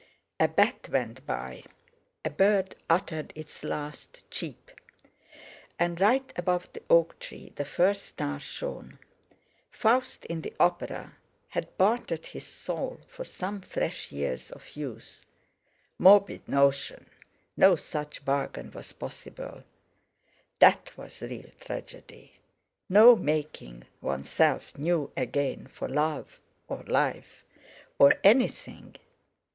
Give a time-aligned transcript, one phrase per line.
[0.39, 1.61] A bat went by.
[2.25, 4.71] A bird uttered its last "cheep."
[5.77, 8.97] And right above the oak tree the first star shone.
[9.69, 11.17] Faust in the opera
[11.49, 15.23] had bartered his soul for some fresh years of youth.
[15.99, 17.05] Morbid notion!
[17.55, 19.63] No such bargain was possible,
[20.57, 22.39] that was real tragedy!
[22.89, 27.43] No making oneself new again for love or life
[27.99, 28.95] or anything.